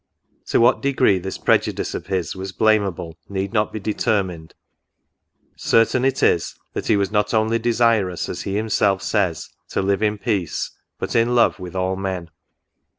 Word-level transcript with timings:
To 0.47 0.59
what 0.59 0.81
degree 0.81 1.19
this 1.19 1.37
prejudice 1.37 1.93
of 1.93 2.07
his 2.07 2.35
was 2.35 2.51
blameable 2.51 3.19
need 3.29 3.53
not 3.53 3.71
be 3.71 3.79
determined;— 3.79 4.55
certain 5.55 6.03
it 6.03 6.23
is, 6.23 6.55
that 6.73 6.87
he 6.87 6.97
was 6.97 7.11
not 7.11 7.35
only 7.35 7.59
desirous, 7.59 8.27
as 8.27 8.41
he 8.41 8.55
himself 8.55 9.03
says, 9.03 9.49
to 9.69 9.81
live 9.83 10.01
in 10.01 10.17
peace, 10.17 10.71
but 10.97 11.15
in 11.15 11.35
love, 11.35 11.59
with 11.59 11.75
all 11.75 11.95
men. 11.95 12.31